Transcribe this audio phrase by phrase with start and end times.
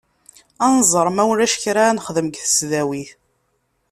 [0.65, 3.09] Ad nẓer ma ulac kra ara nexdem deg tesdawit.